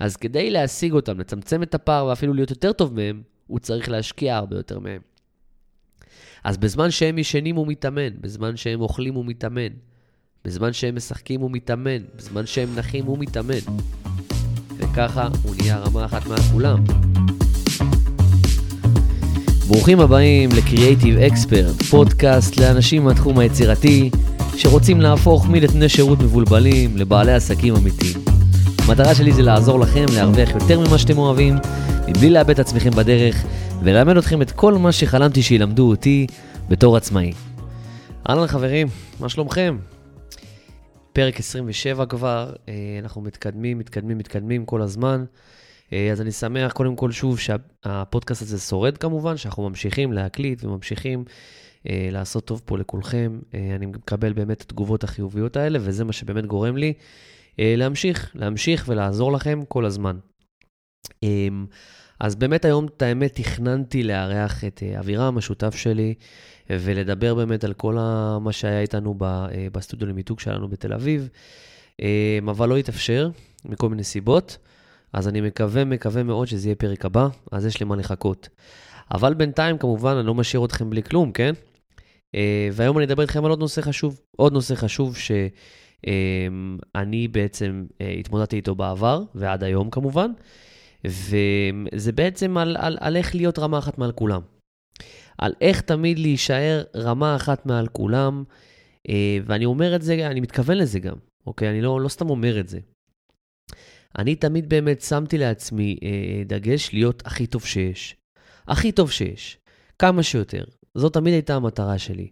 [0.00, 4.36] אז כדי להשיג אותם, לצמצם את הפער ואפילו להיות יותר טוב מהם, הוא צריך להשקיע
[4.36, 5.00] הרבה יותר מהם.
[6.44, 9.72] אז בזמן שהם ישנים הוא מתאמן, בזמן שהם אוכלים הוא מתאמן,
[10.44, 13.58] בזמן שהם משחקים הוא מתאמן, בזמן שהם נחים הוא מתאמן.
[14.76, 16.84] וככה הוא נהיה רמה אחת מעל כולם.
[19.68, 24.10] ברוכים הבאים ל-Creative Expert, פודקאסט לאנשים מהתחום היצירתי
[24.56, 28.35] שרוצים להפוך מנתני שירות מבולבלים לבעלי עסקים אמיתיים.
[28.88, 31.54] המטרה שלי זה לעזור לכם להרוויח יותר ממה שאתם אוהבים,
[32.08, 33.44] מבלי לאבד את עצמכם בדרך,
[33.82, 36.26] וללמד אתכם את כל מה שחלמתי שילמדו אותי
[36.68, 37.32] בתור עצמאי.
[38.28, 38.86] אהלן חברים,
[39.20, 39.78] מה שלומכם?
[41.12, 45.24] פרק 27 כבר, אה, אנחנו מתקדמים, מתקדמים, מתקדמים כל הזמן.
[45.92, 51.24] אה, אז אני שמח קודם כל שוב שהפודקאסט הזה שורד כמובן, שאנחנו ממשיכים להקליט וממשיכים
[51.88, 53.38] אה, לעשות טוב פה לכולכם.
[53.76, 56.92] אני מקבל באמת את התגובות החיוביות האלה, וזה מה שבאמת גורם לי
[57.58, 60.18] להמשיך, להמשיך ולעזור לכם כל הזמן.
[62.20, 66.14] אז באמת היום, את האמת, תכננתי לארח את אבירם, השותף שלי,
[66.70, 67.94] ולדבר באמת על כל
[68.40, 69.14] מה שהיה איתנו
[69.72, 71.28] בסטודיו למיתוג שלנו בתל אביב,
[72.48, 73.30] אבל לא התאפשר,
[73.64, 74.58] מכל מיני סיבות.
[75.12, 78.48] אז אני מקווה, מקווה מאוד שזה יהיה פרק הבא, אז יש למה לחכות.
[79.14, 81.52] אבל בינתיים, כמובן, אני לא משאיר אתכם בלי כלום, כן?
[82.72, 84.20] והיום אני אדבר איתכם על עוד נושא חשוב.
[84.36, 85.16] עוד נושא חשוב
[86.04, 87.86] שאני בעצם
[88.20, 90.30] התמודדתי איתו בעבר, ועד היום כמובן.
[91.04, 94.40] וזה בעצם על, על, על איך להיות רמה אחת מעל כולם.
[95.38, 98.44] על איך תמיד להישאר רמה אחת מעל כולם,
[99.08, 101.70] אה, ואני אומר את זה, אני מתכוון לזה גם, אוקיי?
[101.70, 102.78] אני לא, לא סתם אומר את זה.
[104.18, 108.16] אני תמיד באמת שמתי לעצמי אה, דגש להיות הכי טוב שיש.
[108.68, 109.58] הכי טוב שיש.
[109.98, 110.64] כמה שיותר.
[110.96, 112.28] זאת תמיד הייתה המטרה שלי.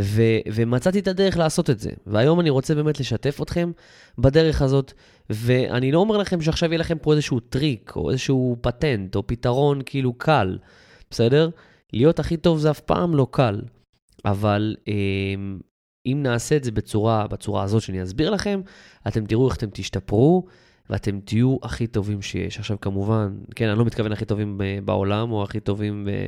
[0.00, 1.90] ו- ומצאתי את הדרך לעשות את זה.
[2.06, 3.72] והיום אני רוצה באמת לשתף אתכם
[4.18, 4.92] בדרך הזאת,
[5.30, 9.80] ואני לא אומר לכם שעכשיו יהיה לכם פה איזשהו טריק, או איזשהו פטנט, או פתרון
[9.86, 10.58] כאילו קל,
[11.10, 11.50] בסדר?
[11.92, 13.60] להיות הכי טוב זה אף פעם לא קל,
[14.24, 14.94] אבל אה,
[16.06, 18.60] אם נעשה את זה בצורה, בצורה הזאת שאני אסביר לכם,
[19.08, 20.46] אתם תראו איך אתם תשתפרו.
[20.90, 22.58] ואתם תהיו הכי טובים שיש.
[22.58, 26.26] עכשיו, כמובן, כן, אני לא מתכוון הכי טובים בעולם, או הכי טובים אה,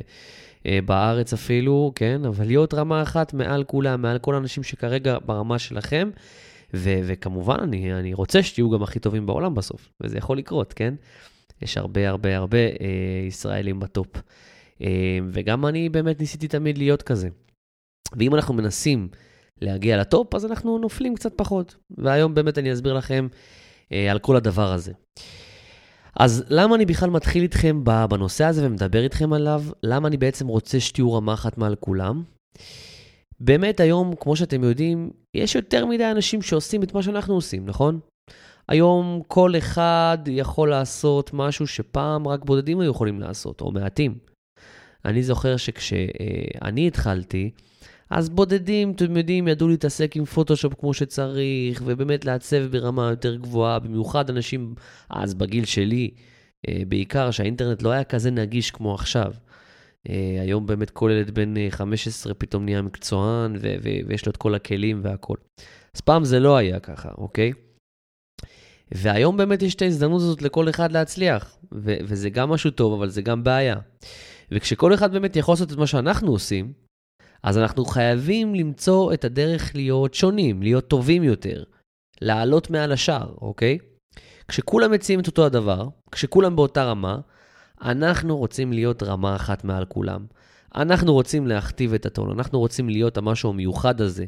[0.85, 2.25] בארץ אפילו, כן?
[2.25, 6.09] אבל להיות רמה אחת מעל כולם, מעל כל האנשים שכרגע ברמה שלכם.
[6.73, 10.93] ו- וכמובן, אני, אני רוצה שתהיו גם הכי טובים בעולם בסוף, וזה יכול לקרות, כן?
[11.61, 14.07] יש הרבה הרבה הרבה אה, ישראלים בטופ.
[14.81, 17.29] אה, וגם אני באמת ניסיתי תמיד להיות כזה.
[18.17, 19.07] ואם אנחנו מנסים
[19.61, 21.75] להגיע לטופ, אז אנחנו נופלים קצת פחות.
[21.97, 23.27] והיום באמת אני אסביר לכם
[23.91, 24.93] אה, על כל הדבר הזה.
[26.15, 29.63] אז למה אני בכלל מתחיל איתכם בנושא הזה ומדבר איתכם עליו?
[29.83, 32.23] למה אני בעצם רוצה שתהיו רמה אחת מעל כולם?
[33.39, 37.99] באמת היום, כמו שאתם יודעים, יש יותר מדי אנשים שעושים את מה שאנחנו עושים, נכון?
[38.67, 44.17] היום כל אחד יכול לעשות משהו שפעם רק בודדים היו יכולים לעשות, או מעטים.
[45.05, 47.51] אני זוכר שכשאני התחלתי,
[48.09, 53.79] אז בודדים, אתם יודעים, ידעו להתעסק עם פוטושופ כמו שצריך, ובאמת לעצב ברמה יותר גבוהה,
[53.79, 54.75] במיוחד אנשים
[55.09, 56.11] אז בגיל שלי,
[56.67, 59.33] אה, בעיקר שהאינטרנט לא היה כזה נגיש כמו עכשיו.
[60.09, 64.29] אה, היום באמת כל ילד בן 15 אה, פתאום נהיה מקצוען, ו- ו- ויש לו
[64.31, 65.37] את כל הכלים והכול.
[65.95, 67.53] אז פעם זה לא היה ככה, אוקיי?
[68.91, 73.09] והיום באמת יש את ההזדמנות הזאת לכל אחד להצליח, ו- וזה גם משהו טוב, אבל
[73.09, 73.75] זה גם בעיה.
[74.51, 76.73] וכשכל אחד באמת יכול לעשות את מה שאנחנו עושים,
[77.43, 81.63] אז אנחנו חייבים למצוא את הדרך להיות שונים, להיות טובים יותר,
[82.21, 83.77] לעלות מעל השאר, אוקיי?
[84.47, 87.19] כשכולם מציעים את אותו הדבר, כשכולם באותה רמה,
[87.81, 90.25] אנחנו רוצים להיות רמה אחת מעל כולם.
[90.75, 94.25] אנחנו רוצים להכתיב את הטון, אנחנו רוצים להיות המשהו המיוחד הזה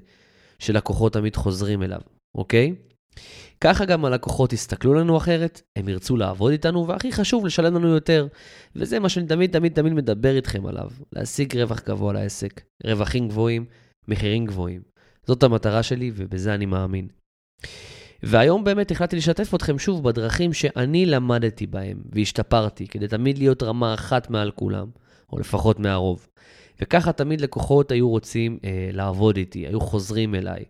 [0.59, 2.01] שלקוחות תמיד חוזרים אליו,
[2.35, 2.75] אוקיי?
[3.61, 8.27] ככה גם הלקוחות יסתכלו לנו אחרת, הם ירצו לעבוד איתנו, והכי חשוב, לשלם לנו יותר.
[8.75, 13.66] וזה מה שאני תמיד תמיד תמיד מדבר איתכם עליו, להשיג רווח גבוה לעסק, רווחים גבוהים,
[14.07, 14.81] מחירים גבוהים.
[15.27, 17.07] זאת המטרה שלי ובזה אני מאמין.
[18.23, 23.93] והיום באמת החלטתי לשתף אתכם שוב בדרכים שאני למדתי בהם והשתפרתי, כדי תמיד להיות רמה
[23.93, 24.87] אחת מעל כולם,
[25.34, 26.28] או לפחות מהרוב.
[26.81, 30.64] וככה תמיד לקוחות היו רוצים אה, לעבוד איתי, היו חוזרים אליי.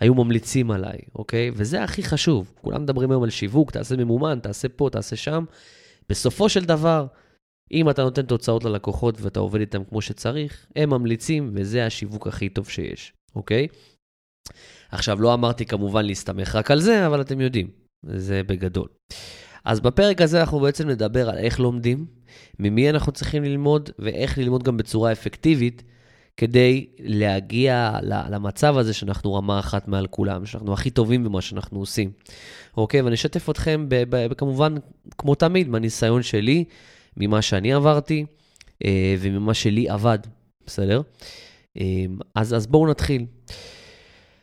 [0.00, 1.50] היו ממליצים עליי, אוקיי?
[1.54, 2.52] וזה הכי חשוב.
[2.60, 5.44] כולם מדברים היום על שיווק, תעשה ממומן, תעשה פה, תעשה שם.
[6.08, 7.06] בסופו של דבר,
[7.72, 12.48] אם אתה נותן תוצאות ללקוחות ואתה עובד איתם כמו שצריך, הם ממליצים, וזה השיווק הכי
[12.48, 13.66] טוב שיש, אוקיי?
[14.90, 17.70] עכשיו, לא אמרתי כמובן להסתמך רק על זה, אבל אתם יודעים,
[18.02, 18.88] זה בגדול.
[19.64, 22.06] אז בפרק הזה אנחנו בעצם נדבר על איך לומדים,
[22.58, 25.82] ממי אנחנו צריכים ללמוד, ואיך ללמוד גם בצורה אפקטיבית,
[26.38, 32.10] כדי להגיע למצב הזה שאנחנו רמה אחת מעל כולם, שאנחנו הכי טובים במה שאנחנו עושים.
[32.76, 33.02] אוקיי?
[33.02, 33.88] ואני אשתף אתכם,
[34.36, 34.74] כמובן,
[35.18, 36.64] כמו תמיד, מהניסיון שלי,
[37.16, 38.26] ממה שאני עברתי
[38.84, 40.18] אה, וממה שלי עבד,
[40.66, 41.02] בסדר?
[41.80, 41.84] אה,
[42.34, 43.26] אז, אז בואו נתחיל.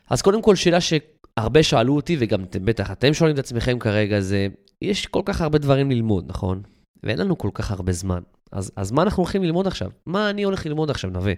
[0.10, 4.20] אז קודם כל, שאלה שהרבה שאלו אותי, וגם אתם בטח, אתם שואלים את עצמכם כרגע,
[4.20, 4.48] זה,
[4.82, 6.62] יש כל כך הרבה דברים ללמוד, נכון?
[7.04, 8.22] ואין לנו כל כך הרבה זמן.
[8.52, 9.90] אז, אז מה אנחנו הולכים ללמוד עכשיו?
[10.06, 11.34] מה אני הולך ללמוד עכשיו, נווה?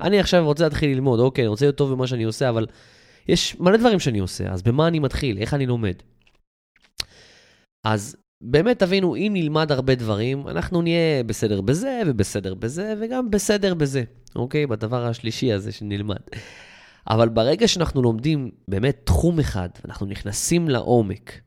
[0.00, 2.66] אני עכשיו רוצה להתחיל ללמוד, אוקיי, אני רוצה להיות טוב במה שאני עושה, אבל
[3.28, 5.38] יש מלא דברים שאני עושה, אז במה אני מתחיל?
[5.38, 5.94] איך אני לומד?
[7.86, 13.74] אז באמת תבינו, אם נלמד הרבה דברים, אנחנו נהיה בסדר בזה, ובסדר בזה, וגם בסדר
[13.74, 14.02] בזה,
[14.36, 14.66] אוקיי?
[14.66, 16.20] בדבר השלישי הזה שנלמד.
[17.08, 21.40] אבל ברגע שאנחנו לומדים באמת תחום אחד, אנחנו נכנסים לעומק,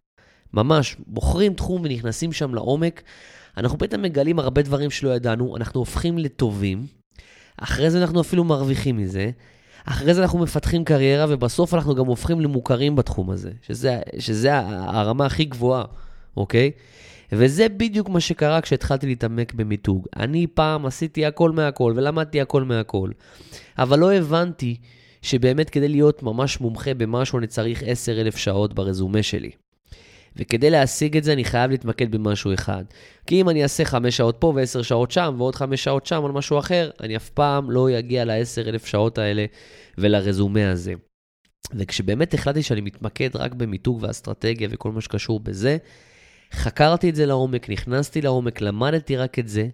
[0.53, 3.03] ממש בוחרים תחום ונכנסים שם לעומק,
[3.57, 6.85] אנחנו פתאום מגלים הרבה דברים שלא ידענו, אנחנו הופכים לטובים,
[7.59, 9.29] אחרי זה אנחנו אפילו מרוויחים מזה,
[9.85, 15.25] אחרי זה אנחנו מפתחים קריירה, ובסוף אנחנו גם הופכים למוכרים בתחום הזה, שזה, שזה הרמה
[15.25, 15.85] הכי גבוהה,
[16.37, 16.71] אוקיי?
[17.31, 20.07] וזה בדיוק מה שקרה כשהתחלתי להתעמק במיתוג.
[20.15, 23.11] אני פעם עשיתי הכל מהכל ולמדתי הכל מהכל,
[23.77, 24.77] אבל לא הבנתי
[25.21, 29.51] שבאמת כדי להיות ממש מומחה במשהו אני צריך 10,000 שעות ברזומה שלי.
[30.35, 32.83] וכדי להשיג את זה אני חייב להתמקד במשהו אחד.
[33.25, 36.31] כי אם אני אעשה 5 שעות פה ו-10 שעות שם ועוד 5 שעות שם על
[36.31, 39.45] משהו אחר, אני אף פעם לא אגיע ל-10,000 שעות האלה
[39.97, 40.93] ולרזומה הזה.
[41.73, 45.77] וכשבאמת החלטתי שאני מתמקד רק במיתוג ואסטרטגיה וכל מה שקשור בזה,
[46.53, 49.67] חקרתי את זה לעומק, נכנסתי לעומק, למדתי רק את זה,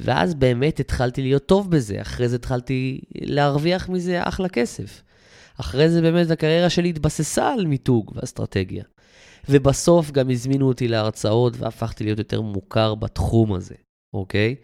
[0.00, 2.00] ואז באמת התחלתי להיות טוב בזה.
[2.00, 5.02] אחרי זה התחלתי להרוויח מזה אחלה כסף.
[5.60, 8.84] אחרי זה באמת הקריירה שלי התבססה על מיתוג ואסטרטגיה.
[9.48, 13.74] ובסוף גם הזמינו אותי להרצאות והפכתי להיות יותר מוכר בתחום הזה,
[14.14, 14.54] אוקיי?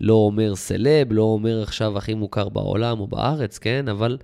[0.00, 3.88] לא אומר סלב, לא אומר עכשיו הכי מוכר בעולם או בארץ, כן?
[3.88, 4.18] אבל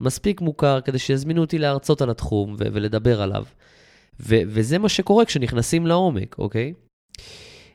[0.00, 3.44] מספיק מוכר כדי שיזמינו אותי להרצות על התחום ו- ולדבר עליו.
[4.20, 6.72] ו- וזה מה שקורה כשנכנסים לעומק, אוקיי?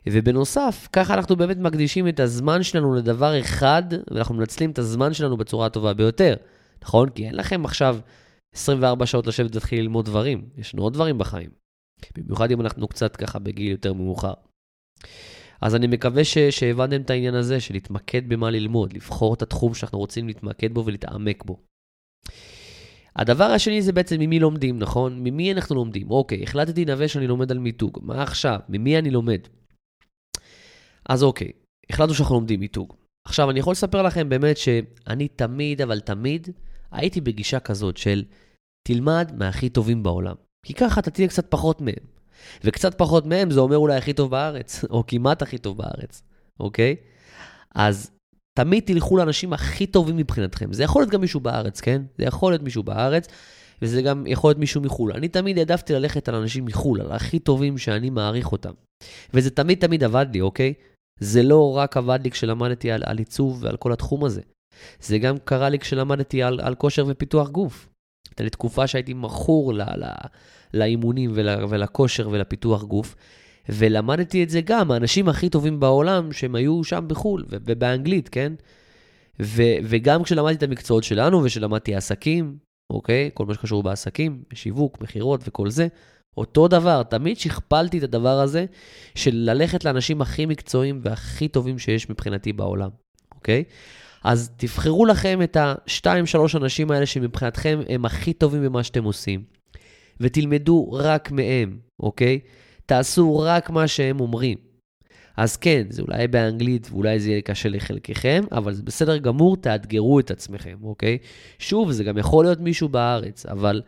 [0.10, 5.38] ובנוסף, ככה אנחנו באמת מקדישים את הזמן שלנו לדבר אחד, ואנחנו מנצלים את הזמן שלנו
[5.38, 6.36] בצורה הטובה ביותר,
[6.84, 7.10] נכון?
[7.10, 8.00] כי אין לכם עכשיו
[8.56, 11.50] 24 שעות לשבת ולהתחיל ללמוד דברים, יש לנו עוד דברים בחיים.
[12.18, 14.34] במיוחד אם אנחנו קצת ככה בגיל יותר מאוחר.
[15.62, 19.74] אז אני מקווה ש- שהבנתם את העניין הזה של להתמקד במה ללמוד, לבחור את התחום
[19.74, 21.60] שאנחנו רוצים להתמקד בו ולהתעמק בו.
[23.16, 25.20] הדבר השני זה בעצם ממי לומדים, נכון?
[25.24, 26.12] ממי אנחנו לומדים?
[26.12, 28.00] אוקיי, החלטתי נווה שאני לומד על מיתוג.
[28.02, 28.60] מה עכשיו?
[28.70, 29.40] ממי אני לומד?
[31.10, 31.52] אז אוקיי,
[31.90, 32.96] החלטנו שאנחנו לומדים מיתוג.
[33.28, 36.50] עכשיו, אני יכול לספר לכם באמת שאני תמיד, אבל תמיד,
[36.92, 38.24] הייתי בגישה כזאת של
[38.88, 40.36] תלמד מהכי טובים בעולם.
[40.66, 42.06] כי ככה אתה תהיה קצת פחות מהם.
[42.64, 46.24] וקצת פחות מהם זה אומר אולי הכי טוב בארץ, או כמעט הכי טוב בארץ,
[46.60, 46.96] אוקיי?
[47.76, 48.12] אז
[48.60, 50.74] תמיד תלכו לאנשים הכי טובים מבחינתכם.
[50.74, 52.02] זה יכול להיות גם מישהו בארץ, כן?
[52.18, 53.28] זה יכול להיות מישהו בארץ,
[53.82, 55.12] וזה גם יכול להיות מישהו מחו"ל.
[55.12, 58.72] אני תמיד העדפתי ללכת על אנשים מחו"ל, על הכי טובים שאני מעריך אותם.
[59.34, 60.74] וזה תמיד תמיד עבד לי, אוקיי?
[61.20, 64.42] זה לא רק עבד לי כשלמדתי על, על עיצוב ועל כל התחום הזה.
[65.02, 67.90] זה גם קרה לי כשלמדתי על, על כושר ופיתוח גוף.
[68.30, 70.06] הייתה לי תקופה שהייתי מכור ל, ל,
[70.74, 73.16] לאימונים ול, ולכושר ולפיתוח גוף,
[73.70, 78.54] ולמדתי את זה גם מהאנשים הכי טובים בעולם שהם היו שם בחו"ל ובאנגלית, כן?
[79.42, 82.58] ו, וגם כשלמדתי את המקצועות שלנו ושלמדתי עסקים,
[82.90, 83.30] אוקיי?
[83.34, 85.88] כל מה שקשור בעסקים, בשיווק, מכירות וכל זה,
[86.38, 88.66] אותו דבר, תמיד שכפלתי את הדבר הזה
[89.16, 92.90] של ללכת לאנשים הכי מקצועיים והכי טובים שיש מבחינתי בעולם,
[93.36, 93.64] אוקיי?
[94.24, 99.44] אז תבחרו לכם את השתיים, שלוש אנשים האלה שמבחינתכם הם הכי טובים במה שאתם עושים,
[100.20, 102.40] ותלמדו רק מהם, אוקיי?
[102.86, 104.58] תעשו רק מה שהם אומרים.
[105.38, 110.20] אז כן, זה אולי באנגלית ואולי זה יהיה קשה לחלקכם, אבל זה בסדר גמור, תאתגרו
[110.20, 111.18] את עצמכם, אוקיי?
[111.60, 113.82] שוב, זה גם יכול להיות מישהו בארץ, אבל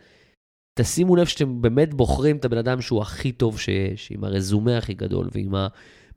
[0.79, 4.93] תשימו לב שאתם באמת בוחרים את הבן אדם שהוא הכי טוב שיש, עם הרזומה הכי
[4.93, 5.67] גדול ועם ה...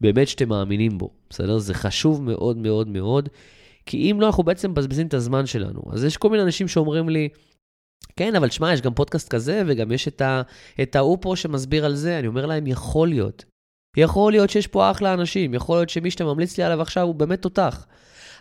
[0.00, 1.58] באמת שאתם מאמינים בו, בסדר?
[1.58, 3.28] זה חשוב מאוד מאוד מאוד,
[3.86, 5.82] כי אם לא, אנחנו בעצם מבזבזים את הזמן שלנו.
[5.92, 7.28] אז יש כל מיני אנשים שאומרים לי,
[8.16, 10.08] כן, אבל שמע, יש גם פודקאסט כזה, וגם יש
[10.82, 12.18] את, ההוא פה שמסביר על זה.
[12.18, 13.44] אני אומר להם, יכול להיות.
[13.96, 17.14] יכול להיות שיש פה אחלה אנשים, יכול להיות שמי שאתה ממליץ לי עליו עכשיו הוא
[17.14, 17.86] באמת תותח.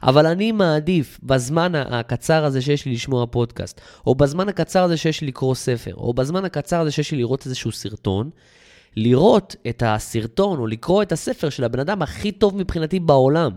[0.04, 5.22] אבל אני מעדיף בזמן הקצר הזה שיש לי לשמוע פודקאסט, או בזמן הקצר הזה שיש
[5.22, 8.30] לי לקרוא ספר, או בזמן הקצר הזה שיש לי לראות איזשהו סרטון,
[8.96, 13.52] לראות את הסרטון או לקרוא את הספר של הבן אדם הכי טוב מבחינתי בעולם,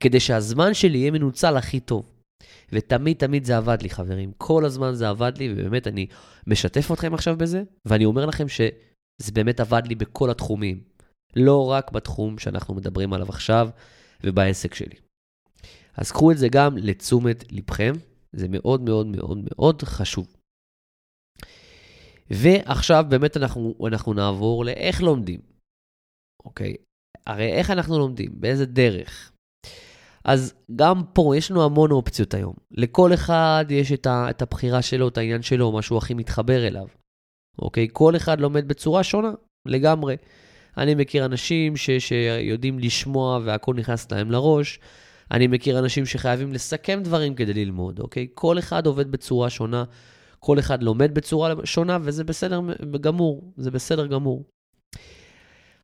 [0.00, 2.14] כדי שהזמן שלי יהיה מנוצל הכי טוב.
[2.72, 4.32] ותמיד תמיד זה עבד לי, חברים.
[4.38, 6.06] כל הזמן זה עבד לי, ובאמת אני
[6.46, 10.84] משתף אתכם עכשיו בזה, ואני אומר לכם שזה באמת עבד לי בכל התחומים.
[11.36, 13.68] לא רק בתחום שאנחנו מדברים עליו עכשיו
[14.24, 14.96] ובעסק שלי.
[15.96, 17.92] אז קחו את זה גם לתשומת לבכם,
[18.32, 20.36] זה מאוד מאוד מאוד מאוד חשוב.
[22.30, 25.40] ועכשיו באמת אנחנו, אנחנו נעבור לאיך לומדים,
[26.44, 26.74] אוקיי?
[27.26, 28.40] הרי איך אנחנו לומדים?
[28.40, 29.32] באיזה דרך?
[30.24, 32.54] אז גם פה יש לנו המון אופציות היום.
[32.70, 36.66] לכל אחד יש את, ה, את הבחירה שלו, את העניין שלו, מה שהוא הכי מתחבר
[36.66, 36.86] אליו.
[37.58, 37.88] אוקיי?
[37.92, 39.30] כל אחד לומד בצורה שונה
[39.66, 40.16] לגמרי.
[40.76, 44.80] אני מכיר אנשים ש, שיודעים לשמוע והכל נכנס להם לראש.
[45.30, 48.26] אני מכיר אנשים שחייבים לסכם דברים כדי ללמוד, אוקיי?
[48.34, 49.84] כל אחד עובד בצורה שונה,
[50.38, 52.60] כל אחד לומד בצורה שונה, וזה בסדר
[53.00, 54.44] גמור, זה בסדר גמור.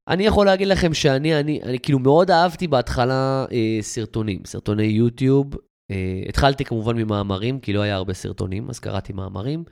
[0.08, 5.54] אני יכול להגיד לכם שאני, אני, אני כאילו מאוד אהבתי בהתחלה אה, סרטונים, סרטוני יוטיוב.
[5.90, 9.64] אה, התחלתי כמובן ממאמרים, כי לא היה הרבה סרטונים, אז קראתי מאמרים.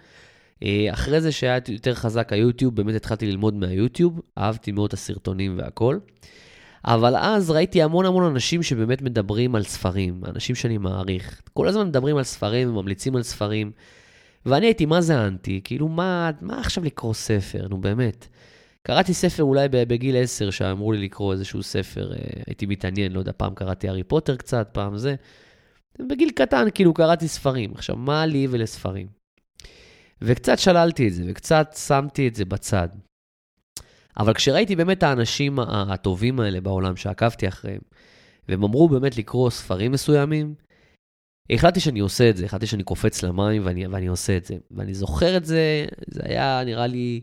[0.62, 5.58] אה, אחרי זה שהיה יותר חזק היוטיוב, באמת התחלתי ללמוד מהיוטיוב, אהבתי מאוד את הסרטונים
[5.58, 5.98] והכל.
[6.84, 11.42] אבל אז ראיתי המון המון אנשים שבאמת מדברים על ספרים, אנשים שאני מעריך.
[11.52, 13.70] כל הזמן מדברים על ספרים וממליצים על ספרים.
[14.46, 15.60] ואני הייתי, מה זה אנטי?
[15.64, 17.68] כאילו, מה, מה עכשיו לקרוא ספר?
[17.70, 18.26] נו, באמת.
[18.86, 23.32] קראתי ספר אולי בגיל 10, שאמרו לי לקרוא איזשהו ספר, אה, הייתי מתעניין, לא יודע,
[23.36, 25.14] פעם קראתי הארי פוטר קצת, פעם זה.
[26.08, 27.72] בגיל קטן, כאילו, קראתי ספרים.
[27.74, 29.06] עכשיו, מה לי ולספרים?
[30.22, 32.88] וקצת שללתי את זה, וקצת שמתי את זה בצד.
[34.16, 37.80] אבל כשראיתי באמת את האנשים הטובים האלה בעולם שעקבתי אחריהם,
[38.48, 40.54] והם אמרו באמת לקרוא ספרים מסוימים,
[41.52, 44.56] החלטתי שאני עושה את זה, החלטתי שאני קופץ למים ואני, ואני עושה את זה.
[44.70, 47.20] ואני זוכר את זה, זה היה נראה לי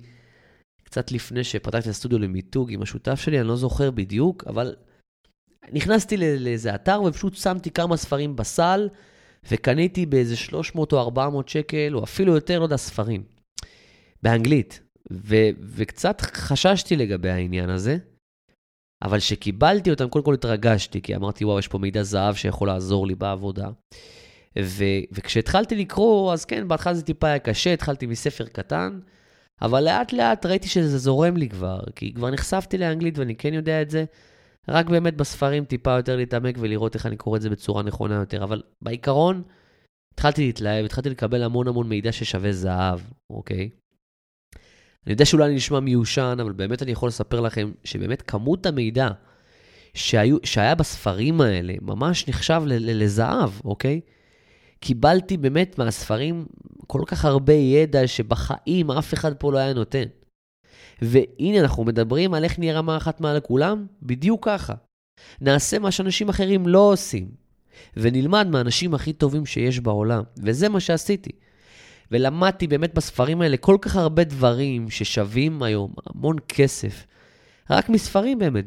[0.89, 4.75] קצת לפני שפתחתי את הסטודיו למיתוג עם השותף שלי, אני לא זוכר בדיוק, אבל
[5.72, 8.89] נכנסתי לאיזה אתר ופשוט שמתי כמה ספרים בסל,
[9.51, 13.24] וקניתי באיזה 300 או 400 שקל, או אפילו יותר, לא יודע, ספרים.
[14.24, 14.81] באנגלית.
[15.12, 17.98] ו- וקצת חששתי לגבי העניין הזה,
[19.03, 23.08] אבל כשקיבלתי אותם, קודם כל התרגשתי, כי אמרתי, וואו, יש פה מידע זהב שיכול לעזור
[23.08, 23.69] לי בעבודה.
[24.60, 29.00] ו- וכשהתחלתי לקרוא, אז כן, בהתחלה זה טיפה היה קשה, התחלתי מספר קטן,
[29.61, 33.81] אבל לאט לאט ראיתי שזה זורם לי כבר, כי כבר נחשפתי לאנגלית ואני כן יודע
[33.81, 34.05] את זה,
[34.67, 38.43] רק באמת בספרים טיפה יותר להתעמק ולראות איך אני קורא את זה בצורה נכונה יותר.
[38.43, 39.43] אבל בעיקרון,
[40.13, 42.99] התחלתי להתלהב, התחלתי לקבל המון המון מידע ששווה זהב,
[43.29, 43.69] אוקיי?
[45.05, 49.09] אני יודע שאולי אני נשמע מיושן, אבל באמת אני יכול לספר לכם שבאמת כמות המידע
[49.93, 54.01] שהיו, שהיה בספרים האלה ממש נחשב לזהב, אוקיי?
[54.79, 56.45] קיבלתי באמת מהספרים
[56.88, 60.03] כל כך הרבה ידע שבחיים אף אחד פה לא היה נותן.
[61.01, 64.74] והנה, אנחנו מדברים על איך נהיה רמה אחת מעל כולם, בדיוק ככה.
[65.41, 67.27] נעשה מה שאנשים אחרים לא עושים,
[67.98, 71.31] ונלמד מהאנשים הכי טובים שיש בעולם, וזה מה שעשיתי.
[72.12, 77.05] ולמדתי באמת בספרים האלה כל כך הרבה דברים ששווים היום המון כסף.
[77.69, 78.65] רק מספרים באמת,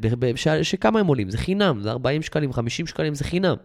[0.63, 1.29] שכמה הם עולים?
[1.29, 3.55] זה חינם, זה 40 שקלים, 50 שקלים, זה חינם.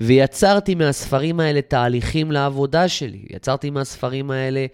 [0.00, 3.24] ויצרתי מהספרים האלה תהליכים לעבודה שלי.
[3.30, 4.66] יצרתי מהספרים האלה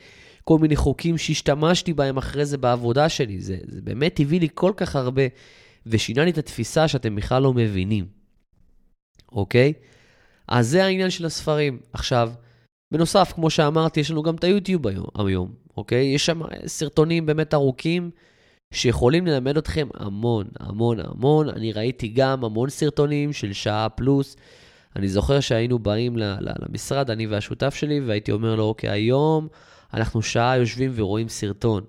[0.44, 3.40] כל מיני חוקים שהשתמשתי בהם אחרי זה בעבודה שלי.
[3.40, 5.22] זה, זה באמת הביא לי כל כך הרבה,
[5.86, 8.06] ושינה לי את התפיסה שאתם בכלל לא מבינים,
[9.32, 9.72] אוקיי?
[10.48, 11.78] אז זה העניין של הספרים.
[11.92, 12.32] עכשיו,
[12.92, 16.06] בנוסף, כמו שאמרתי, יש לנו גם את היוטיוב היום, היום אוקיי?
[16.06, 18.10] יש שם סרטונים באמת ארוכים
[18.74, 21.48] שיכולים ללמד אתכם המון, המון, המון.
[21.48, 24.36] אני ראיתי גם המון סרטונים של שעה פלוס.
[24.96, 29.48] אני זוכר שהיינו באים למשרד, אני והשותף שלי, והייתי אומר לו, אוקיי, היום
[29.94, 31.84] אנחנו שעה יושבים ורואים סרטון.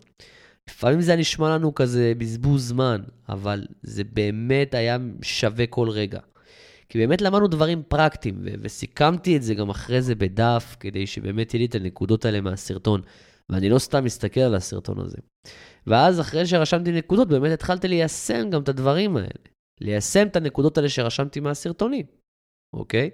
[0.70, 6.20] לפעמים זה נשמע לנו כזה בזבוז זמן, אבל זה באמת היה שווה כל רגע.
[6.90, 11.54] כי באמת למדנו דברים פרקטיים, ו- וסיכמתי את זה גם אחרי זה בדף, כדי שבאמת
[11.54, 13.02] יהיה לי את הנקודות האלה מהסרטון.
[13.50, 15.18] ואני לא סתם מסתכל על הסרטון הזה.
[15.88, 19.28] ואז אחרי שרשמתי נקודות, באמת התחלתי ליישם גם את הדברים האלה.
[19.82, 22.06] ליישם את הנקודות האלה שרשמתי מהסרטונים,
[22.74, 23.10] אוקיי?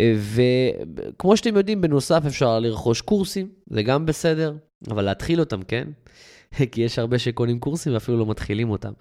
[0.00, 4.56] וכמו שאתם יודעים, בנוסף אפשר לרכוש קורסים, זה גם בסדר,
[4.90, 5.88] אבל להתחיל אותם, כן?
[6.72, 8.92] כי יש הרבה שקונים קורסים ואפילו לא מתחילים אותם.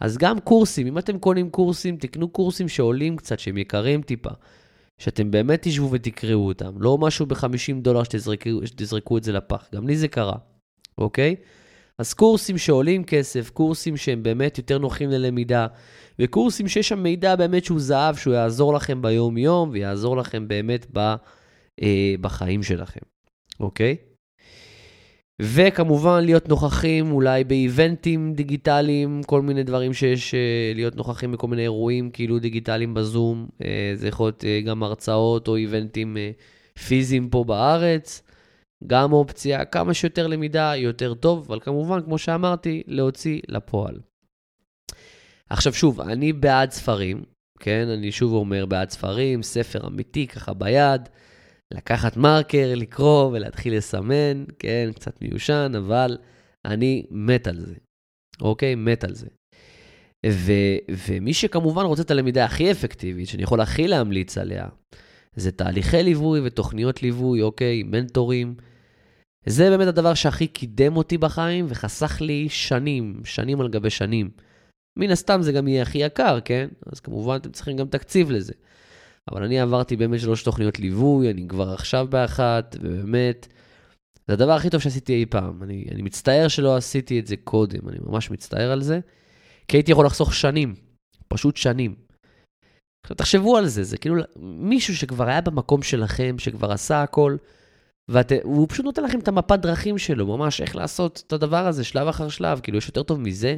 [0.00, 4.30] אז גם קורסים, אם אתם קונים קורסים, תקנו קורסים שעולים קצת, שהם יקרים טיפה.
[4.98, 9.68] שאתם באמת תשבו ותקראו אותם, לא משהו ב-50 דולר שתזרקו, שתזרקו את זה לפח.
[9.74, 10.36] גם לי זה קרה,
[10.98, 11.36] אוקיי?
[12.00, 15.66] אז קורסים שעולים כסף, קורסים שהם באמת יותר נוחים ללמידה,
[16.18, 20.98] וקורסים שיש שם מידע באמת שהוא זהב, שהוא יעזור לכם ביום-יום ויעזור לכם באמת ב,
[21.82, 23.00] אה, בחיים שלכם,
[23.60, 23.96] אוקיי?
[25.42, 31.62] וכמובן להיות נוכחים אולי באיבנטים דיגיטליים, כל מיני דברים שיש, אה, להיות נוכחים בכל מיני
[31.62, 36.16] אירועים כאילו דיגיטליים בזום, אה, זה יכול להיות אה, גם הרצאות או איבנטים
[36.86, 38.22] פיזיים פה בארץ,
[38.86, 44.00] גם אופציה, כמה שיותר למידה יותר טוב, אבל כמובן, כמו שאמרתי, להוציא לפועל.
[45.50, 47.22] עכשיו שוב, אני בעד ספרים,
[47.60, 47.88] כן?
[47.88, 51.08] אני שוב אומר, בעד ספרים, ספר אמיתי, ככה ביד,
[51.74, 54.90] לקחת מרקר, לקרוא ולהתחיל לסמן, כן?
[54.94, 56.18] קצת מיושן, אבל
[56.64, 57.74] אני מת על זה,
[58.40, 58.74] אוקיי?
[58.74, 59.26] מת על זה.
[60.26, 64.68] ו- ומי שכמובן רוצה את הלמידה הכי אפקטיבית, שאני יכול הכי להמליץ עליה,
[65.36, 67.82] זה תהליכי ליווי ותוכניות ליווי, אוקיי?
[67.82, 68.54] מנטורים.
[69.46, 74.30] זה באמת הדבר שהכי קידם אותי בחיים וחסך לי שנים, שנים על גבי שנים.
[74.98, 76.68] מן הסתם זה גם יהיה הכי יקר, כן?
[76.86, 78.52] אז כמובן אתם צריכים גם תקציב לזה.
[79.30, 83.46] אבל אני עברתי באמת שלוש תוכניות ליווי, אני כבר עכשיו באחת, ובאמת,
[84.28, 85.62] זה הדבר הכי טוב שעשיתי אי פעם.
[85.62, 89.00] אני, אני מצטער שלא עשיתי את זה קודם, אני ממש מצטער על זה,
[89.68, 90.74] כי הייתי יכול לחסוך שנים,
[91.28, 91.94] פשוט שנים.
[93.04, 97.36] עכשיו תחשבו על זה, זה כאילו מישהו שכבר היה במקום שלכם, שכבר עשה הכל,
[98.08, 102.08] והוא פשוט נותן לכם את המפת דרכים שלו, ממש איך לעשות את הדבר הזה שלב
[102.08, 103.56] אחר שלב, כאילו יש יותר טוב מזה.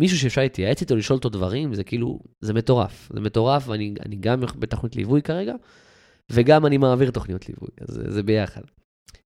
[0.00, 3.10] מישהו שאפשר להתייעץ איתו, לשאול אותו דברים, זה כאילו, זה מטורף.
[3.14, 5.54] זה מטורף, ואני גם בתוכנית ליווי כרגע,
[6.32, 8.62] וגם אני מעביר תוכניות ליווי, אז זה, זה ביחד.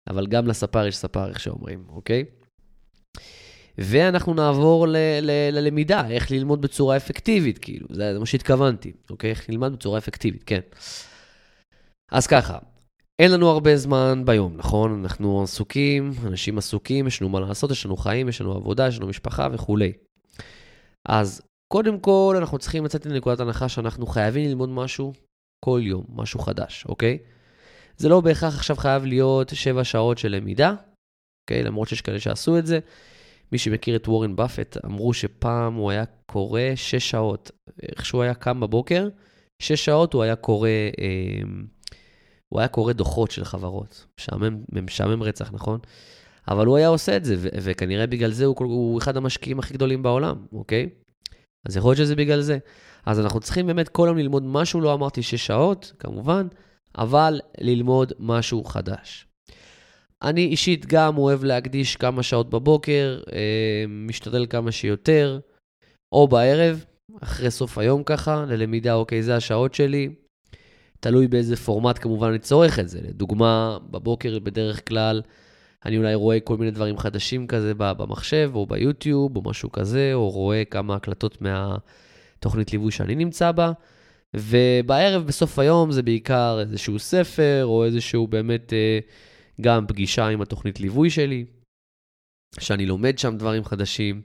[0.09, 2.25] אבל גם לספר יש ספר, איך שאומרים, אוקיי?
[3.78, 9.31] ואנחנו נעבור ל- ל- ללמידה, איך ללמוד בצורה אפקטיבית, כאילו, זה, זה מה שהתכוונתי, אוקיי?
[9.31, 10.61] איך ללמוד בצורה אפקטיבית, כן.
[12.12, 12.59] אז ככה,
[13.19, 15.01] אין לנו הרבה זמן ביום, נכון?
[15.03, 18.99] אנחנו עסוקים, אנשים עסוקים, יש לנו מה לעשות, יש לנו חיים, יש לנו עבודה, יש
[18.99, 19.93] לנו משפחה וכולי.
[21.09, 25.13] אז קודם כל, אנחנו צריכים לצאת לנקודת הנחה שאנחנו חייבים ללמוד משהו
[25.65, 27.19] כל יום, משהו חדש, אוקיי?
[27.97, 30.75] זה לא בהכרח עכשיו חייב להיות 7 שעות של למידה,
[31.45, 31.63] אוקיי?
[31.63, 32.79] למרות שיש כאלה שעשו את זה.
[33.53, 37.51] מי שמכיר את וורן באפט, אמרו שפעם הוא היה קורא 6 שעות.
[37.83, 39.09] איך שהוא היה קם בבוקר,
[39.63, 41.43] 6 שעות הוא היה קורא, אה,
[42.49, 44.07] הוא היה קורא דוחות של חברות.
[44.73, 45.81] משעמם, רצח, נכון?
[46.49, 49.75] אבל הוא היה עושה את זה, ו- וכנראה בגלל זה הוא, הוא אחד המשקיעים הכי
[49.75, 50.88] גדולים בעולם, אוקיי?
[51.69, 52.59] אז יכול להיות שזה בגלל זה.
[53.07, 56.47] אז אנחנו צריכים באמת כל יום ללמוד משהו, לא אמרתי שש שעות, כמובן,
[56.99, 59.26] אבל ללמוד משהו חדש.
[60.23, 65.40] אני אישית גם אוהב להקדיש כמה שעות בבוקר, אה, משתדל כמה שיותר,
[66.12, 66.85] או בערב,
[67.23, 70.15] אחרי סוף היום ככה, ללמידה, אוקיי, זה השעות שלי.
[71.00, 73.00] תלוי באיזה פורמט כמובן אני צורך את זה.
[73.08, 75.23] לדוגמה, בבוקר בדרך כלל
[75.84, 80.30] אני אולי רואה כל מיני דברים חדשים כזה במחשב, או ביוטיוב, או משהו כזה, או
[80.30, 83.73] רואה כמה הקלטות מהתוכנית ליווי שאני נמצא בה.
[84.34, 88.99] ובערב, בסוף היום, זה בעיקר איזשהו ספר, או איזשהו באמת אה,
[89.61, 91.45] גם פגישה עם התוכנית ליווי שלי,
[92.61, 94.23] שאני לומד שם דברים חדשים.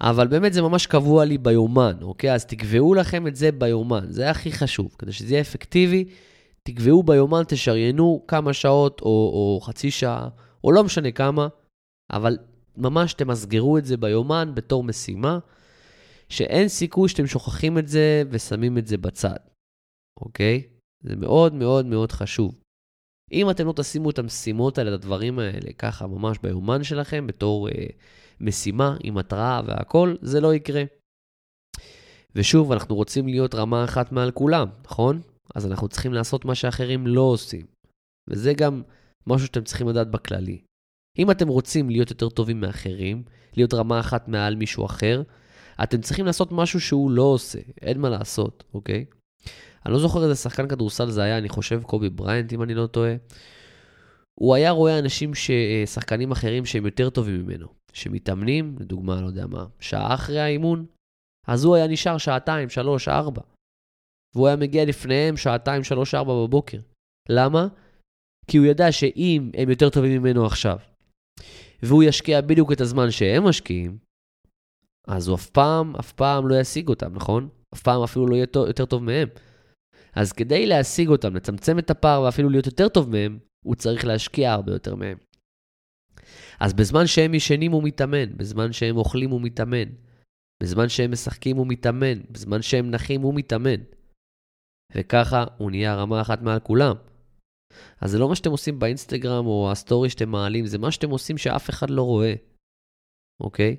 [0.00, 2.34] אבל באמת זה ממש קבוע לי ביומן, אוקיי?
[2.34, 6.04] אז תקבעו לכם את זה ביומן, זה הכי חשוב, כדי שזה יהיה אפקטיבי.
[6.62, 10.28] תקבעו ביומן, תשריינו כמה שעות או, או חצי שעה
[10.64, 11.48] או לא משנה כמה,
[12.12, 12.38] אבל
[12.76, 15.38] ממש תמסגרו את זה ביומן בתור משימה,
[16.28, 19.36] שאין סיכוי שאתם שוכחים את זה ושמים את זה בצד,
[20.20, 20.62] אוקיי?
[21.02, 22.54] זה מאוד מאוד מאוד חשוב.
[23.32, 27.68] אם אתם לא תשימו את המשימות האלה, את הדברים האלה, ככה ממש ביומן שלכם, בתור
[27.68, 27.86] אה,
[28.40, 30.82] משימה עם התראה והכל, זה לא יקרה.
[32.34, 35.20] ושוב, אנחנו רוצים להיות רמה אחת מעל כולם, נכון?
[35.54, 37.66] אז אנחנו צריכים לעשות מה שאחרים לא עושים.
[38.28, 38.82] וזה גם
[39.26, 40.60] משהו שאתם צריכים לדעת בכללי.
[41.18, 43.22] אם אתם רוצים להיות יותר טובים מאחרים,
[43.56, 45.22] להיות רמה אחת מעל מישהו אחר,
[45.82, 49.04] אתם צריכים לעשות משהו שהוא לא עושה, אין מה לעשות, אוקיי?
[49.86, 52.86] אני לא זוכר איזה שחקן כדורסל זה היה, אני חושב קובי בריינט, אם אני לא
[52.86, 53.14] טועה.
[54.40, 55.50] הוא היה רואה אנשים, ש...
[55.86, 60.86] שחקנים אחרים שהם יותר טובים ממנו, שמתאמנים, לדוגמה, לא יודע מה, שעה אחרי האימון,
[61.46, 63.42] אז הוא היה נשאר שעתיים, שלוש, ארבע.
[64.34, 66.78] והוא היה מגיע לפניהם שעתיים, שלוש, ארבע בבוקר.
[67.28, 67.68] למה?
[68.46, 70.78] כי הוא ידע שאם הם יותר טובים ממנו עכשיו,
[71.82, 73.98] והוא ישקיע בדיוק את הזמן שהם משקיעים,
[75.08, 77.48] אז הוא אף פעם, אף פעם לא ישיג אותם, נכון?
[77.74, 79.28] אף פעם אפילו לא יהיה יותר טוב מהם.
[80.12, 84.52] אז כדי להשיג אותם, לצמצם את הפער ואפילו להיות יותר טוב מהם, הוא צריך להשקיע
[84.52, 85.18] הרבה יותר מהם.
[86.60, 89.88] אז בזמן שהם ישנים הוא מתאמן, בזמן שהם אוכלים הוא מתאמן,
[90.62, 93.80] בזמן שהם משחקים הוא מתאמן, בזמן שהם נחים הוא מתאמן.
[94.94, 96.96] וככה הוא נהיה רמה אחת מעל כולם.
[98.00, 101.38] אז זה לא מה שאתם עושים באינסטגרם או הסטורי שאתם מעלים, זה מה שאתם עושים
[101.38, 102.34] שאף אחד לא רואה,
[103.40, 103.76] אוקיי?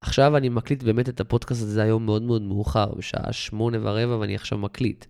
[0.00, 4.34] עכשיו אני מקליט באמת את הפודקאסט הזה היום מאוד מאוד מאוחר, בשעה שמונה ורבע ואני
[4.34, 5.06] עכשיו מקליט.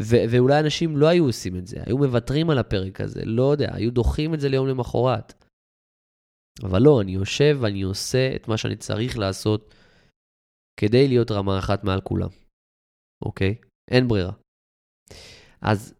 [0.00, 3.74] ו- ואולי אנשים לא היו עושים את זה, היו מוותרים על הפרק הזה, לא יודע,
[3.74, 5.44] היו דוחים את זה ליום למחרת.
[6.62, 9.74] אבל לא, אני יושב ואני עושה את מה שאני צריך לעשות
[10.80, 12.28] כדי להיות רמה אחת מעל כולם,
[13.24, 13.54] אוקיי?
[13.90, 14.32] אין ברירה.
[15.60, 15.94] אז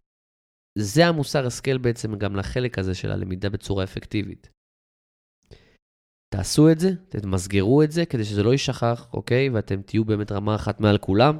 [0.77, 4.49] זה המוסר השכל בעצם גם לחלק הזה של הלמידה בצורה אפקטיבית.
[6.33, 9.49] תעשו את זה, תמסגרו את זה, כדי שזה לא יישכח, אוקיי?
[9.49, 11.37] ואתם תהיו באמת רמה אחת מעל כולם,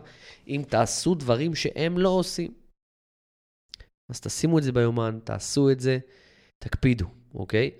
[0.47, 2.53] אם תעשו דברים שהם לא עושים.
[4.11, 5.99] אז תשימו את זה ביומן, תעשו את זה,
[6.63, 7.71] תקפידו, אוקיי?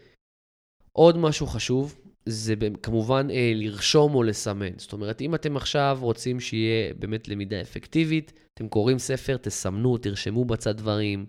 [0.92, 4.78] עוד משהו חשוב, זה כמובן אה, לרשום או לסמן.
[4.78, 10.46] זאת אומרת, אם אתם עכשיו רוצים שיהיה באמת למידה אפקטיבית, אתם קוראים ספר, תסמנו, תרשמו
[10.46, 11.26] בצד דברים,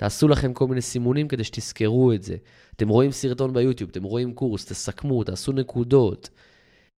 [0.00, 2.36] תעשו לכם כל מיני סימונים כדי שתזכרו את זה.
[2.76, 6.30] אתם רואים סרטון ביוטיוב, אתם רואים קורס, תסכמו, תעשו נקודות.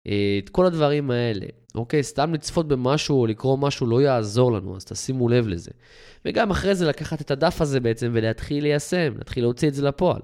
[0.06, 1.46] אה, את כל הדברים האלה.
[1.74, 5.70] אוקיי, סתם לצפות במשהו או לקרוא משהו לא יעזור לנו, אז תשימו לב לזה.
[6.24, 10.22] וגם אחרי זה לקחת את הדף הזה בעצם ולהתחיל ליישם, להתחיל להוציא את זה לפועל.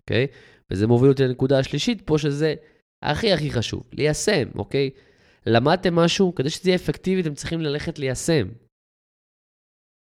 [0.00, 0.26] אוקיי?
[0.70, 2.54] וזה מוביל אותי לנקודה השלישית פה, שזה
[3.02, 4.90] הכי הכי חשוב, ליישם, אוקיי?
[5.46, 8.48] למדתם משהו, כדי שזה יהיה אפקטיבי, אתם צריכים ללכת ליישם.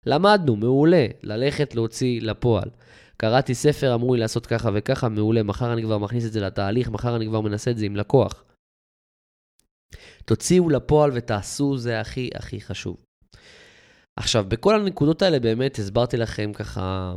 [0.06, 2.70] למדנו, מעולה, ללכת להוציא לפועל.
[3.16, 6.90] קראתי ספר, אמרו לי לעשות ככה וככה, מעולה, מחר אני כבר מכניס את זה לתהליך,
[6.90, 8.44] מחר אני כבר מנסה את זה עם לקוח.
[10.24, 12.96] תוציאו לפועל ותעשו, זה הכי הכי חשוב.
[14.16, 17.14] עכשיו, בכל הנקודות האלה באמת הסברתי לכם ככה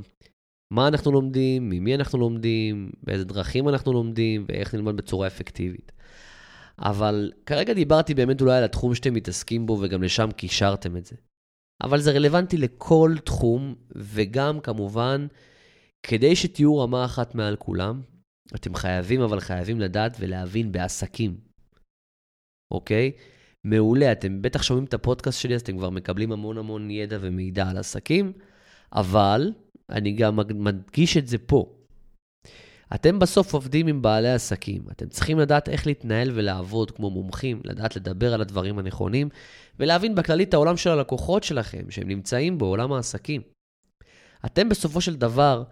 [0.73, 5.91] מה אנחנו לומדים, ממי אנחנו לומדים, באיזה דרכים אנחנו לומדים ואיך נלמד בצורה אפקטיבית.
[6.79, 11.15] אבל כרגע דיברתי באמת אולי על התחום שאתם מתעסקים בו וגם לשם קישרתם את זה.
[11.81, 15.27] אבל זה רלוונטי לכל תחום, וגם כמובן,
[16.03, 18.01] כדי שתהיו רמה אחת מעל כולם,
[18.55, 21.37] אתם חייבים, אבל חייבים לדעת ולהבין בעסקים,
[22.73, 23.11] אוקיי?
[23.63, 27.69] מעולה, אתם בטח שומעים את הפודקאסט שלי, אז אתם כבר מקבלים המון המון ידע ומידע
[27.69, 28.33] על עסקים,
[28.93, 29.51] אבל
[29.89, 31.82] אני גם מדגיש את זה פה.
[32.95, 34.83] אתם בסוף עובדים עם בעלי עסקים.
[34.91, 39.29] אתם צריכים לדעת איך להתנהל ולעבוד כמו מומחים, לדעת לדבר על הדברים הנכונים,
[39.79, 43.41] ולהבין בכללי את העולם של הלקוחות שלכם, שהם נמצאים בו, עולם העסקים.
[44.45, 45.63] אתם בסופו של דבר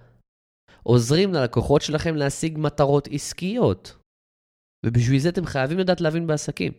[0.83, 3.97] עוזרים ללקוחות שלכם להשיג מטרות עסקיות,
[4.85, 6.71] ובשביל זה אתם חייבים לדעת להבין בעסקים.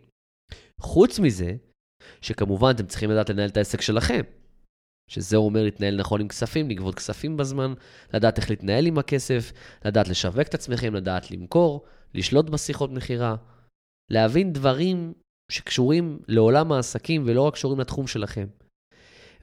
[0.80, 1.56] חוץ מזה,
[2.20, 4.20] שכמובן אתם צריכים לדעת לנהל את העסק שלכם.
[5.12, 7.72] שזה אומר להתנהל נכון עם כספים, לגבות כספים בזמן,
[8.14, 9.52] לדעת איך להתנהל עם הכסף,
[9.84, 13.36] לדעת לשווק את עצמכם, לדעת למכור, לשלוט בשיחות מכירה,
[14.10, 15.12] להבין דברים
[15.52, 18.46] שקשורים לעולם העסקים ולא רק קשורים לתחום שלכם.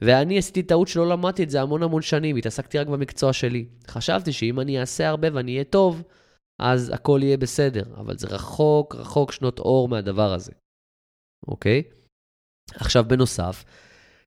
[0.02, 3.66] ואני עשיתי טעות שלא למדתי את זה המון המון שנים, התעסקתי רק במקצוע שלי.
[3.86, 6.02] חשבתי שאם אני אעשה הרבה ואני אהיה טוב,
[6.60, 10.52] אז הכל יהיה בסדר, אבל זה רחוק רחוק שנות אור מהדבר הזה,
[11.48, 11.82] אוקיי?
[12.74, 13.64] עכשיו, בנוסף,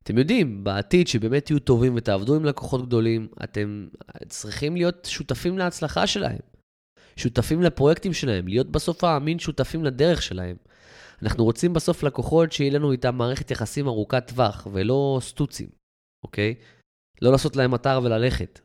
[0.03, 3.87] אתם יודעים, בעתיד שבאמת תהיו טובים ותעבדו עם לקוחות גדולים, אתם
[4.27, 6.39] צריכים להיות שותפים להצלחה שלהם.
[7.15, 10.55] שותפים לפרויקטים שלהם, להיות בסוף האמין שותפים לדרך שלהם.
[11.21, 15.69] אנחנו רוצים בסוף לקוחות שיהיה לנו איתם מערכת יחסים ארוכת טווח, ולא סטוצים,
[16.25, 16.55] אוקיי?
[17.21, 18.59] לא לעשות להם אתר וללכת.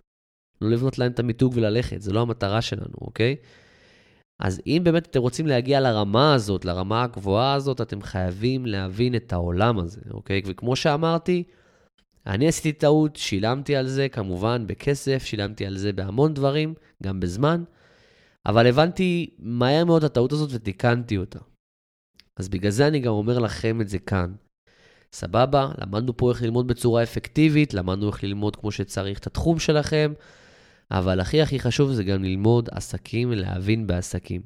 [0.60, 3.36] לא לבנות להם את המיתוג וללכת, זו לא המטרה שלנו, אוקיי?
[4.42, 9.32] אז אם באמת אתם רוצים להגיע לרמה הזאת, לרמה הגבוהה הזאת, אתם חייבים להבין את
[9.32, 10.42] העולם הזה, אוקיי?
[10.46, 11.44] וכמו שאמרתי,
[12.26, 17.64] אני עשיתי טעות, שילמתי על זה כמובן בכסף, שילמתי על זה בהמון דברים, גם בזמן,
[18.46, 21.38] אבל הבנתי מהר מאוד את הטעות הזאת ותיקנתי אותה.
[22.36, 24.34] אז בגלל זה אני גם אומר לכם את זה כאן.
[25.12, 30.12] סבבה, למדנו פה איך ללמוד בצורה אפקטיבית, למדנו איך ללמוד כמו שצריך את התחום שלכם,
[30.90, 34.40] אבל הכי הכי חשוב זה גם ללמוד עסקים, להבין בעסקים.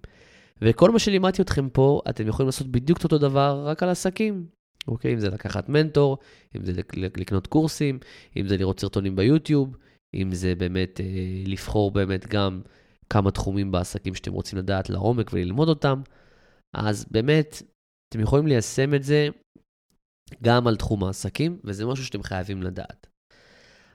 [0.62, 4.46] וכל מה שלימדתי אתכם פה, אתם יכולים לעשות בדיוק את אותו דבר, רק על עסקים.
[4.88, 5.14] אוקיי?
[5.14, 6.18] אם זה לקחת מנטור,
[6.56, 7.98] אם זה לקנות קורסים,
[8.36, 9.76] אם זה לראות סרטונים ביוטיוב,
[10.14, 11.06] אם זה באמת אה,
[11.46, 12.60] לבחור באמת גם
[13.10, 16.00] כמה תחומים בעסקים שאתם רוצים לדעת לעומק וללמוד אותם.
[16.74, 17.62] אז באמת,
[18.08, 19.28] אתם יכולים ליישם את זה
[20.42, 23.11] גם על תחום העסקים, וזה משהו שאתם חייבים לדעת.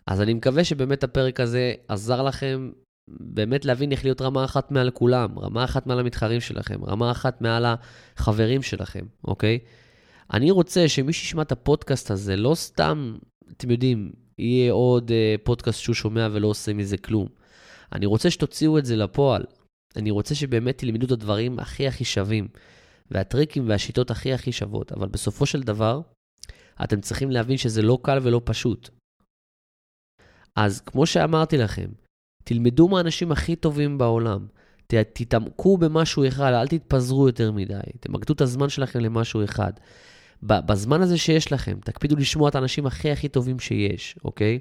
[0.08, 2.72] אז אני מקווה שבאמת הפרק הזה עזר לכם
[3.08, 7.42] באמת להבין איך להיות רמה אחת מעל כולם, רמה אחת מעל המתחרים שלכם, רמה אחת
[7.42, 7.66] מעל
[8.18, 9.60] החברים שלכם, אוקיי?
[10.34, 13.18] אני רוצה שמי שישמע את הפודקאסט הזה, לא סתם,
[13.52, 17.28] אתם יודעים, יהיה עוד uh, פודקאסט שהוא שומע ולא עושה מזה כלום.
[17.94, 19.44] אני רוצה שתוציאו את זה לפועל.
[19.96, 22.48] אני רוצה שבאמת תלמדו את הדברים הכי הכי שווים,
[23.12, 26.02] והטריקים והשיטות הכי הכי שוות, אבל בסופו של דבר,
[26.84, 28.90] אתם צריכים להבין שזה לא קל ולא פשוט.
[30.58, 31.88] אז כמו שאמרתי לכם,
[32.44, 34.48] תלמדו מהאנשים הכי טובים בעולם.
[34.88, 37.80] ת, תתעמקו במשהו אחד, אל תתפזרו יותר מדי.
[38.00, 39.72] תמקדו את הזמן שלכם למשהו אחד.
[40.44, 44.60] בזמן הזה שיש לכם, תקפידו לשמוע את האנשים הכי הכי טובים שיש, אוקיי?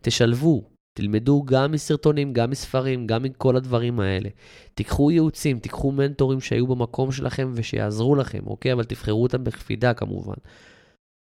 [0.00, 4.28] תשלבו, תלמדו גם מסרטונים, גם מספרים, גם מכל הדברים האלה.
[4.74, 8.72] תיקחו ייעוצים, תיקחו מנטורים שהיו במקום שלכם ושיעזרו לכם, אוקיי?
[8.72, 10.36] אבל תבחרו אותם בקפידה כמובן.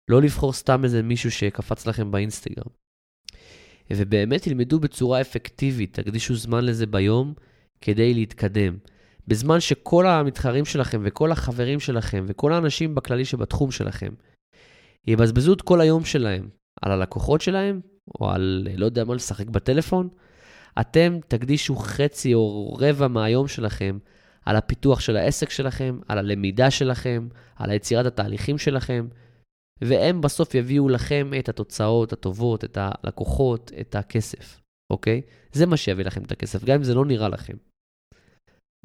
[0.10, 2.87] לא לבחור סתם איזה מישהו שקפץ לכם באינסטגרם.
[3.92, 7.34] ובאמת תלמדו בצורה אפקטיבית, תקדישו זמן לזה ביום
[7.82, 8.78] כדי להתקדם.
[9.28, 14.10] בזמן שכל המתחרים שלכם וכל החברים שלכם וכל האנשים בכללי שבתחום שלכם
[15.08, 16.50] יבזבזו את כל היום שלהם
[16.82, 17.82] על הלקוחות שלהם,
[18.20, 20.10] או על, לא יודע מה, לשחק בטלפון,
[20.80, 23.98] אתם תקדישו חצי או רבע מהיום שלכם
[24.46, 29.08] על הפיתוח של העסק שלכם, על הלמידה שלכם, על היצירת התהליכים שלכם,
[29.82, 34.62] והם בסוף יביאו לכם את התוצאות הטובות, את הלקוחות, את הכסף,
[34.94, 35.22] אוקיי?
[35.52, 37.54] זה מה שיביא לכם את הכסף, גם אם זה לא נראה לכם.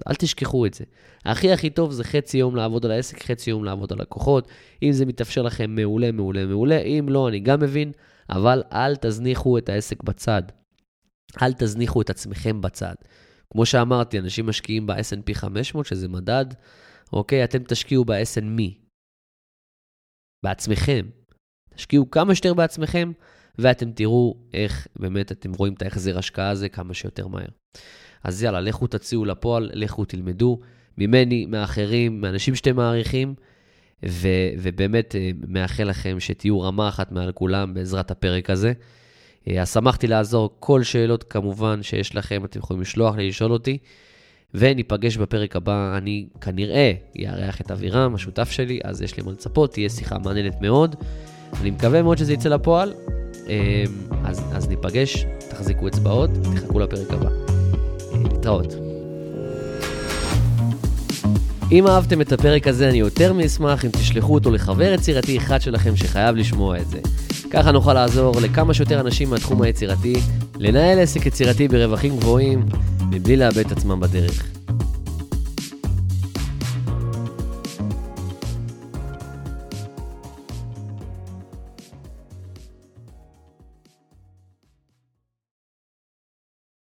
[0.08, 0.84] אל תשכחו את זה.
[1.24, 4.48] הכי הכי טוב זה חצי יום לעבוד על העסק, חצי יום לעבוד על לקוחות.
[4.82, 6.78] אם זה מתאפשר לכם, מעולה, מעולה, מעולה.
[6.78, 7.92] אם לא, אני גם מבין,
[8.30, 10.42] אבל אל תזניחו את העסק בצד.
[11.42, 12.94] אל תזניחו את עצמכם בצד.
[13.52, 16.46] כמו שאמרתי, אנשים משקיעים ב-S&P 500, שזה מדד,
[17.12, 17.44] אוקיי?
[17.44, 18.81] אתם תשקיעו ב-S&M.
[20.42, 21.06] בעצמכם.
[21.74, 23.12] תשקיעו כמה שיותר בעצמכם,
[23.58, 27.48] ואתם תראו איך באמת אתם רואים את ההחזר השקעה הזה כמה שיותר מהר.
[28.24, 30.60] אז יאללה, לכו תציעו לפועל, לכו תלמדו
[30.98, 33.34] ממני, מאחרים, מאנשים שאתם מעריכים,
[34.06, 34.28] ו,
[34.58, 38.72] ובאמת אה, מאחל לכם שתהיו רמה אחת מעל כולם בעזרת הפרק הזה.
[39.48, 43.78] אה, אז שמחתי לעזור, כל שאלות כמובן שיש לכם, אתם יכולים לשלוח לי, לשאול אותי,
[44.54, 46.92] וניפגש בפרק הבא, אני כנראה
[47.26, 50.96] אארח את אבירם, השותף שלי, אז יש לי מה לצפות, תהיה שיחה מעניינת מאוד.
[51.60, 52.92] אני מקווה מאוד שזה יצא לפועל,
[53.48, 53.84] אה,
[54.24, 57.30] אז, אז ניפגש, תחזיקו אצבעות, תחכו לפרק הבא.
[58.42, 58.74] להתראות.
[61.72, 65.96] אם אהבתם את הפרק הזה, אני יותר מאשמח אם תשלחו אותו לחבר יצירתי אחד שלכם
[65.96, 67.00] שחייב לשמוע את זה.
[67.52, 70.14] ככה נוכל לעזור לכמה שיותר אנשים מהתחום היצירתי
[70.58, 72.66] לנהל עסק יצירתי ברווחים גבוהים,
[73.10, 74.61] מבלי לאבד את עצמם בדרך.